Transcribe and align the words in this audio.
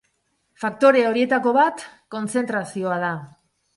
Faktore 0.61 1.03
horietako 1.09 1.53
bat 1.57 1.83
kontzentrazioa 2.17 2.97
da. 3.05 3.13